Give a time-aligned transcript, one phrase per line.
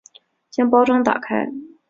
[0.49, 1.51] 将包装打开